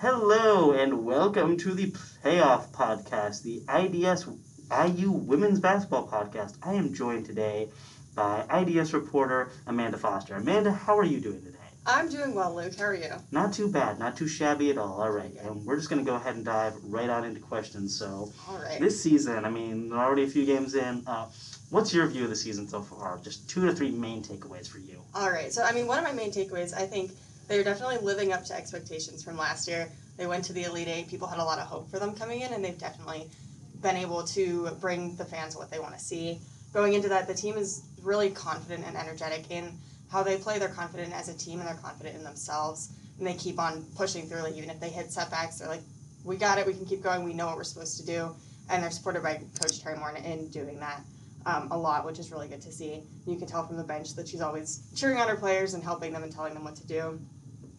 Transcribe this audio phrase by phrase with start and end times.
[0.00, 4.28] Hello and welcome to the Playoff Podcast, the IDS
[4.70, 6.56] IU Women's Basketball Podcast.
[6.62, 7.68] I am joined today
[8.14, 10.36] by IDS reporter Amanda Foster.
[10.36, 11.58] Amanda, how are you doing today?
[11.84, 12.76] I'm doing well, Luke.
[12.78, 13.10] How are you?
[13.32, 15.00] Not too bad, not too shabby at all.
[15.02, 17.98] All right, and we're just going to go ahead and dive right on into questions.
[17.98, 18.78] So, All right.
[18.78, 21.02] this season, I mean, we're already a few games in.
[21.08, 21.26] Uh,
[21.70, 23.18] what's your view of the season so far?
[23.24, 25.02] Just two to three main takeaways for you.
[25.14, 25.52] All right.
[25.52, 27.10] So, I mean, one of my main takeaways, I think
[27.48, 29.90] they're definitely living up to expectations from last year.
[30.16, 31.08] They went to the Elite Eight.
[31.08, 33.28] People had a lot of hope for them coming in, and they've definitely
[33.82, 36.38] been able to bring the fans what they want to see.
[36.74, 39.72] Going into that, the team is really confident and energetic in
[40.10, 40.58] how they play.
[40.58, 42.90] They're confident as a team, and they're confident in themselves.
[43.18, 44.42] And they keep on pushing through.
[44.42, 45.82] Like even if they hit setbacks, they're like,
[46.24, 46.66] "We got it.
[46.66, 47.24] We can keep going.
[47.24, 48.34] We know what we're supposed to do."
[48.68, 51.00] And they're supported by Coach Teri Moren in doing that.
[51.46, 53.02] um, a lot, which is really good to see.
[53.26, 56.12] You can tell from the bench that she's always cheering on her players and helping
[56.12, 57.18] them and telling them what to do.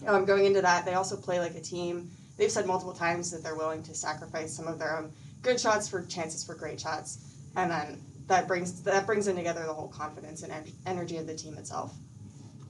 [0.08, 2.10] Um, going into that, they also play like a team.
[2.38, 5.88] They've said multiple times that they're willing to sacrifice some of their own good shots
[5.90, 7.20] for chances for great shots,
[7.56, 11.28] and then that brings that brings in together the whole confidence and en- energy of
[11.28, 11.94] the team itself.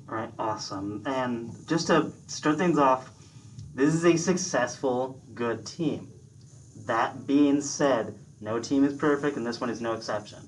[0.09, 1.03] All right, awesome.
[1.05, 3.11] And just to start things off,
[3.75, 6.11] this is a successful, good team.
[6.87, 10.39] That being said, no team is perfect, and this one is no exception.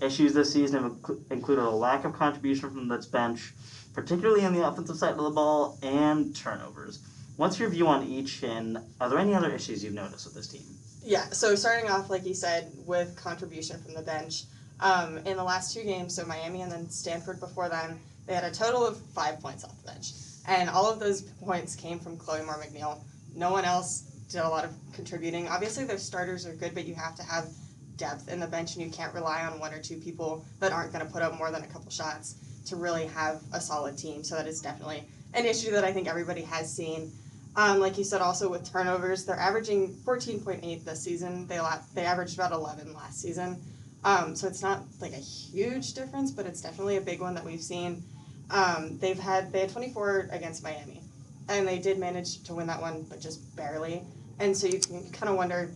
[0.00, 3.52] Issues this season have included a lack of contribution from this bench,
[4.00, 7.00] particularly on the offensive side of the ball, and turnovers.
[7.36, 10.46] What's your view on each, and are there any other issues you've noticed with this
[10.46, 10.62] team?
[11.02, 14.44] Yeah, so starting off, like you said, with contribution from the bench.
[14.78, 18.44] Um, in the last two games, so Miami and then Stanford before then, they had
[18.44, 20.12] a total of five points off the bench.
[20.46, 23.00] And all of those points came from Chloe Moore McNeil.
[23.34, 25.48] No one else did a lot of contributing.
[25.48, 27.48] Obviously, their starters are good, but you have to have
[27.96, 30.92] depth in the bench, and you can't rely on one or two people that aren't
[30.92, 32.36] going to put up more than a couple shots
[32.68, 34.24] to really have a solid team.
[34.24, 37.12] So that is definitely an issue that I think everybody has seen.
[37.56, 41.46] Um, like you said, also with turnovers, they're averaging 14.8 this season.
[41.46, 43.60] They la- they averaged about 11 last season.
[44.04, 47.44] Um, so it's not like a huge difference, but it's definitely a big one that
[47.44, 48.02] we've seen.
[48.50, 51.02] Um, they've had they had 24 against Miami,
[51.48, 54.02] and they did manage to win that one, but just barely.
[54.38, 55.72] And so you can kind of wonder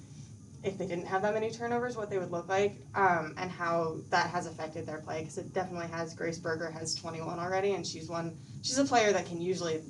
[0.64, 3.96] if they didn't have that many turnovers, what they would look like, um, and how
[4.10, 5.20] that has affected their play.
[5.20, 6.14] Because it definitely has.
[6.14, 8.36] Grace Berger has 21 already, and she's one.
[8.62, 9.82] She's a player that can usually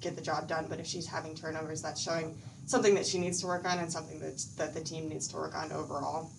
[0.00, 3.40] get the job done, but if she's having turnovers, that's showing something that she needs
[3.40, 6.30] to work on and something that that the team needs to work on overall.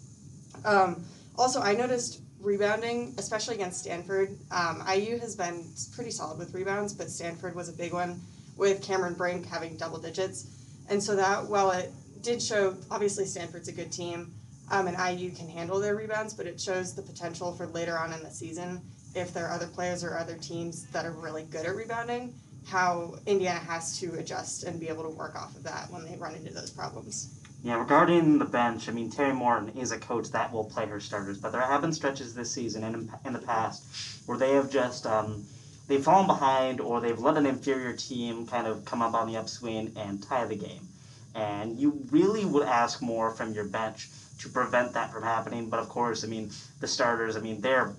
[0.65, 1.03] Um,
[1.37, 4.37] also, I noticed rebounding, especially against Stanford.
[4.51, 8.21] Um, IU has been pretty solid with rebounds, but Stanford was a big one
[8.55, 10.45] with Cameron Brink having double digits,
[10.89, 11.91] and so that while it
[12.21, 14.33] did show, obviously Stanford's a good team,
[14.71, 18.13] um, and IU can handle their rebounds, but it shows the potential for later on
[18.13, 18.81] in the season
[19.15, 22.33] if there are other players or other teams that are really good at rebounding
[22.69, 26.15] how Indiana has to adjust and be able to work off of that when they
[26.17, 27.35] run into those problems.
[27.63, 30.99] Yeah, regarding the bench, I mean, Teri Moren is a coach that will play her
[30.99, 33.83] starters, but there have been stretches this season and in, the past
[34.27, 35.43] where they have just um,
[35.87, 39.35] they've fallen behind or they've let an inferior team kind of come up on the
[39.35, 40.87] upswing and tie the game.
[41.35, 44.09] And you really would ask more from your bench
[44.39, 45.69] to prevent that from happening.
[45.69, 47.93] But of course, I mean, the starters, I mean, they're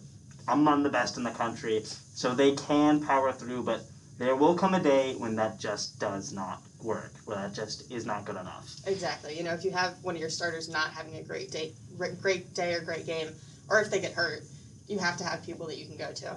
[0.48, 3.82] among the best in the country, so they can power through, but
[4.18, 8.04] there will come a day when that just does not work, where that just is
[8.04, 8.68] not good enough.
[8.86, 9.36] Exactly.
[9.36, 11.72] You know, if you have one of your starters not having a great day,
[12.20, 13.28] great day or great game,
[13.68, 14.42] or if they get hurt,
[14.88, 16.30] you have to have people that you can go to.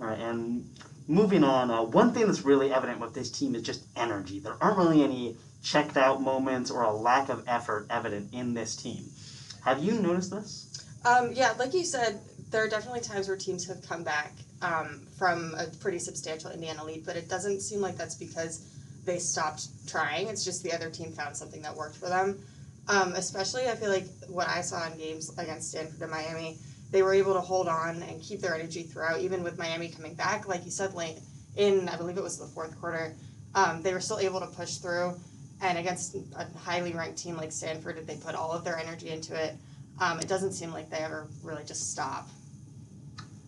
[0.00, 0.68] All right, and
[1.06, 4.38] moving on, uh, one thing that's really evident with this team is just energy.
[4.38, 8.76] There aren't really any checked out moments or a lack of effort evident in this
[8.76, 9.04] team.
[9.64, 10.84] Have you noticed this?
[11.04, 12.20] Um, yeah, like you said,
[12.50, 14.32] there are definitely times where teams have come back
[14.62, 18.66] um, from a pretty substantial Indiana lead, but it doesn't seem like that's because
[19.04, 20.28] they stopped trying.
[20.28, 22.38] It's just the other team found something that worked for them.
[22.88, 26.58] Um, especially, I feel like what I saw in games against Stanford and Miami,
[26.94, 30.14] they were able to hold on and keep their energy throughout, even with Miami coming
[30.14, 30.46] back.
[30.46, 31.18] Like you said, late
[31.56, 33.16] in, I believe it was the fourth quarter,
[33.56, 35.18] um, they were still able to push through.
[35.60, 39.34] And against a highly ranked team like Stanford, they put all of their energy into
[39.34, 39.56] it.
[40.00, 42.28] Um, it doesn't seem like they ever really just stop.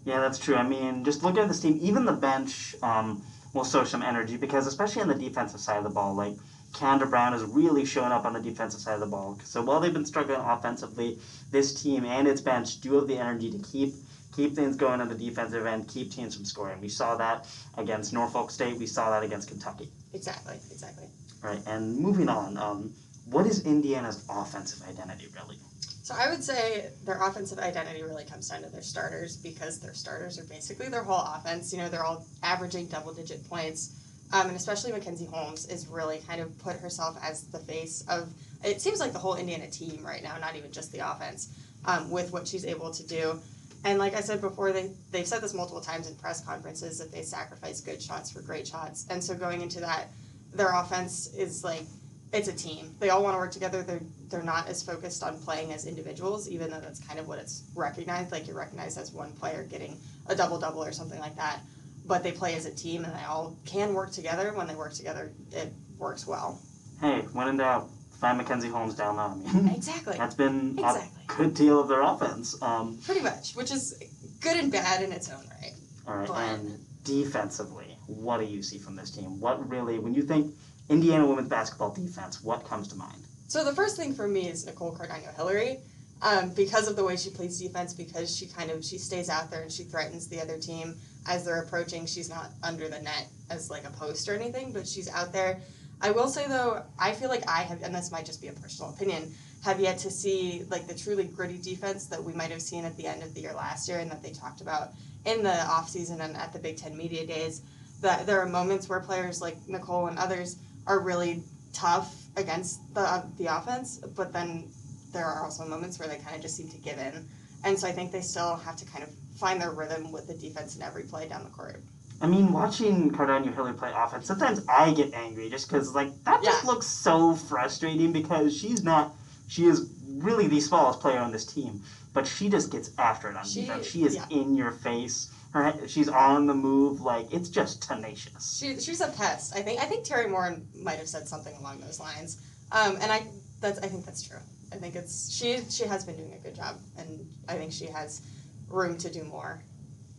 [0.04, 0.56] Yeah, that's true.
[0.56, 1.78] I mean, just look at this team.
[1.80, 3.22] Even the bench um,
[3.54, 6.34] will show some energy because, especially on the defensive side of the ball, like
[6.76, 9.38] Kiandra Browne has really shown up on the defensive side of the ball.
[9.44, 11.18] So while they've been struggling offensively,
[11.50, 13.94] this team and its bench do have the energy to keep
[14.34, 16.78] keep things going on the defensive end, keep teams from scoring.
[16.82, 18.76] We saw that against Norfolk State.
[18.76, 19.88] We saw that against Kentucky.
[20.12, 21.06] Exactly, exactly.
[21.40, 22.92] Right, and moving on, um,
[23.30, 25.56] what is Indiana's offensive identity really?
[26.02, 29.94] So I would say their offensive identity really comes down to their starters because their
[29.94, 31.72] starters are basically their whole offense.
[31.72, 34.05] You know, they're all averaging double digit points.
[34.32, 38.32] Um, and especially Mackenzie Holmes is really kind of put herself as the face of.
[38.64, 42.10] It seems like the whole Indiana team right now, not even just the offense, um,
[42.10, 43.38] with what she's able to do.
[43.84, 47.12] And like I said before, they they've said this multiple times in press conferences that
[47.12, 49.06] they sacrifice good shots for great shots.
[49.10, 50.08] And so going into that,
[50.52, 51.84] their offense is like
[52.32, 52.94] it's a team.
[52.98, 53.82] They all want to work together.
[53.82, 57.38] They're they're not as focused on playing as individuals, even though that's kind of what
[57.38, 58.32] it's recognized.
[58.32, 59.96] Like you're recognized as one player getting
[60.26, 61.60] a double double or something like that.
[62.06, 64.52] But they play as a team, and they all can work together.
[64.54, 66.60] When they work together, it works well.
[67.00, 69.24] Hey, when in doubt, find Mackenzie Holmes down low.
[69.48, 70.16] I mean, Exactly.
[70.16, 71.08] that's been Exactly.
[71.28, 72.60] a good deal of their offense.
[72.62, 74.00] Um, Pretty much, which is
[74.40, 75.72] good and bad in its own right.
[76.06, 79.40] all right, But- and defensively, what do you see from this team?
[79.40, 80.54] What really, when you think
[80.88, 83.22] Indiana women's basketball defense, what comes to mind?
[83.48, 85.78] So the first thing for me is Nicole Cardano Hillary,
[86.22, 89.50] um, because of the way she plays defense, because she kind of she stays out
[89.50, 90.96] there and she threatens the other team
[91.26, 92.06] as they're approaching.
[92.06, 95.60] She's not under the net as like a post or anything, but she's out there.
[96.00, 98.52] I will say though, I feel like I have, and this might just be a
[98.52, 99.32] personal opinion,
[99.64, 102.96] have yet to see like the truly gritty defense that we might have seen at
[102.96, 104.90] the end of the year last year and that they talked about
[105.24, 107.62] in the offseason and at the Big Ten media days.
[108.02, 110.56] That there are moments where players like Nicole and others
[110.86, 111.42] are really
[111.72, 114.68] tough against the the offense, but then
[115.12, 117.26] there are also moments where they kind of just seem to give in.
[117.64, 120.34] And so I think they still have to kind of find their rhythm with the
[120.34, 121.82] defense in every play down the court.
[122.20, 126.42] I mean, watching Cardano Hillary play offense, sometimes I get angry just because, like, that
[126.42, 129.14] just looks so frustrating because she's not,
[129.48, 131.82] she is really the smallest player on this team,
[132.14, 133.86] but she just gets after it on She- defense.
[133.86, 134.24] She is yeah.
[134.30, 135.30] in your face.
[135.52, 137.02] Her, she's on the move.
[137.02, 138.58] Like, it's just tenacious.
[138.58, 139.54] She, she's a pest.
[139.54, 142.40] I think I think Teri Moren might have said something along those lines.
[142.72, 143.26] Um, and I
[143.60, 144.38] that's I think that's true.
[144.72, 147.86] I think it's she she has been doing a good job, and I think she
[147.86, 148.20] has
[148.68, 149.62] room to do more.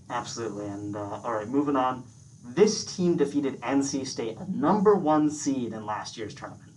[0.10, 0.68] Absolutely.
[0.68, 2.04] And, uh, all right, moving on.
[2.46, 6.72] This team defeated NC State, a number one seed in last year's tournament.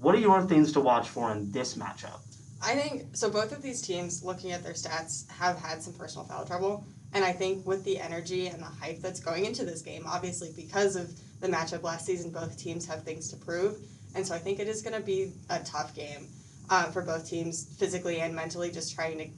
[0.00, 2.20] What are your things to watch for in this matchup?
[2.62, 3.30] I think so.
[3.30, 7.24] Both of these teams, looking at their stats, have had some personal foul trouble, and
[7.24, 10.96] I think with the energy and the hype that's going into this game, obviously because
[10.96, 13.78] of the matchup last season, both teams have things to prove,
[14.14, 16.26] and so I think it is going to be a tough game
[16.70, 19.28] um, for both teams, physically and mentally, just trying to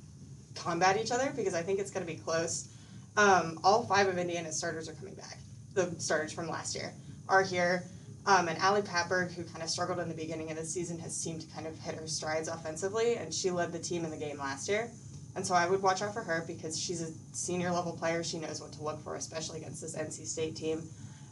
[0.54, 2.68] combat each other because I think it's going to be close.
[3.16, 5.38] Um, all five of Indiana's starters are coming back.
[5.74, 6.92] The starters from last year
[7.28, 7.84] are here.
[8.26, 11.16] Um, and Ali Patberg, who kind of struggled in the beginning of the season, has
[11.16, 14.16] seemed to kind of hit her strides offensively, and she led the team in the
[14.16, 14.90] game last year.
[15.36, 18.22] And so I would watch out for her because she's a senior level player.
[18.22, 20.82] She knows what to look for, especially against this NC State team.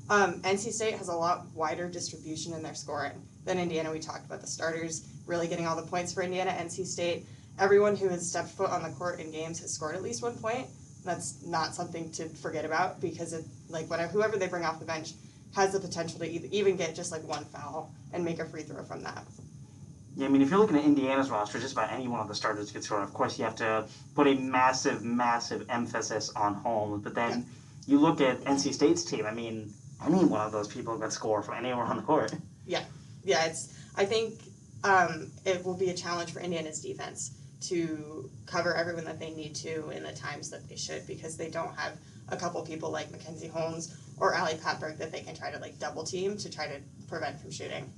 [0.08, 3.90] Um, NC State has a lot wider distribution in their scoring than Indiana.
[3.90, 6.52] We talked about the starters really getting all the points for Indiana.
[6.52, 7.26] NC State,
[7.58, 10.34] everyone who has stepped foot on the court in games has scored at least one
[10.34, 10.66] point.
[11.04, 14.86] That's not something to forget about because it like whatever whoever they bring off the
[14.86, 15.12] bench
[15.54, 18.62] has the potential to e- even get just like one foul and make a free
[18.62, 19.24] throw from that.
[20.16, 22.34] Yeah, I mean, if you're looking at Indiana's roster, just about any one of the
[22.34, 23.00] starters could score.
[23.00, 27.00] Of course, you have to put a massive, massive emphasis on home.
[27.00, 27.46] But then
[27.86, 29.26] you look at NC State's team.
[29.26, 29.72] I mean,
[30.04, 32.34] any one of those people could score from anywhere on the court.
[32.66, 32.82] Yeah,
[33.24, 33.78] yeah, it's.
[33.96, 34.40] I think
[34.84, 39.54] um, it will be a challenge for Indiana's defense to cover everyone that they need
[39.56, 43.10] to in the times that they should because they don't have a couple people like
[43.10, 46.66] Mackenzie Holmes or Ali Patberg that they can try to like double team to try
[46.66, 47.90] to prevent from shooting.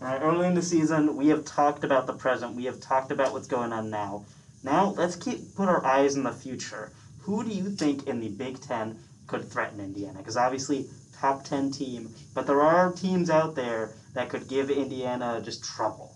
[0.00, 2.54] All right, early in the season, we have talked about the present.
[2.54, 4.24] We have talked about what's going on now.
[4.62, 6.92] Now, let's keep put our eyes in the future.
[7.20, 10.18] Who do you think in the Big Ten could threaten Indiana?
[10.18, 10.86] Because obviously,
[11.20, 16.14] top ten team, but there are teams out there that could give Indiana just trouble.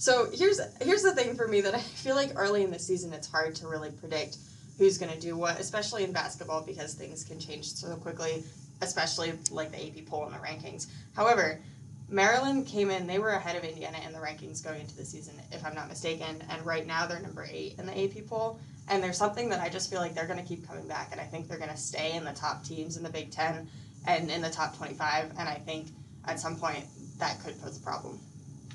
[0.00, 3.12] So here's here's the thing for me that I feel like early in the season
[3.12, 4.38] it's hard to really predict
[4.78, 8.42] who's going to do what, especially in basketball because things can change so quickly,
[8.80, 10.86] especially like the AP poll and the rankings.
[11.14, 11.60] However,
[12.08, 15.34] Maryland came in; they were ahead of Indiana in the rankings going into the season,
[15.52, 16.42] if I'm not mistaken.
[16.48, 18.58] And right now they're number eight in the AP poll.
[18.88, 21.20] And there's something that I just feel like they're going to keep coming back, and
[21.20, 23.68] I think they're going to stay in the top teams in the Big Ten
[24.06, 25.32] and in the top 25.
[25.38, 25.88] And I think
[26.24, 26.86] at some point
[27.18, 28.18] that could pose a problem.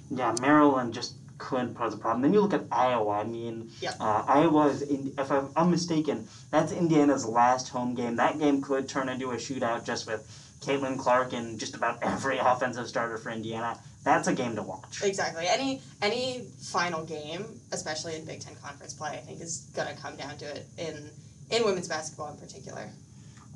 [0.10, 2.22] Yeah, Maryland just couldn't pose a problem.
[2.22, 3.20] Then you look at Iowa.
[3.20, 3.96] I mean, Yep.
[4.00, 8.16] uh, Iowa is, in, if I'm, I'm mistaken, that's Indiana's last home game.
[8.16, 10.26] That game could turn into a shootout just with
[10.62, 13.78] Caitlin Clark and just about every offensive starter for Indiana.
[14.04, 15.02] That's a game to watch.
[15.04, 15.48] Exactly.
[15.48, 20.16] Any any final game, especially in Big Ten conference play, I think is gonna come
[20.16, 21.10] down to it in
[21.50, 22.92] in women's basketball in particular.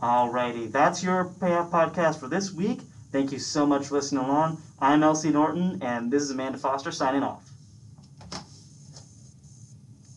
[0.01, 2.79] Alrighty, that's your payoff podcast for this week.
[3.11, 4.61] Thank you so much for listening along.
[4.79, 7.48] I'm Elsie Norton, and this is Amanda Foster signing off.